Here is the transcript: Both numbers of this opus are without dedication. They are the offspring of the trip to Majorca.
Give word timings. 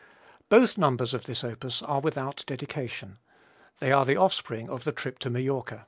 Both 0.49 0.79
numbers 0.79 1.13
of 1.13 1.25
this 1.25 1.43
opus 1.43 1.83
are 1.83 1.99
without 1.99 2.43
dedication. 2.47 3.19
They 3.77 3.91
are 3.91 4.03
the 4.03 4.17
offspring 4.17 4.67
of 4.67 4.83
the 4.83 4.91
trip 4.91 5.19
to 5.19 5.29
Majorca. 5.29 5.79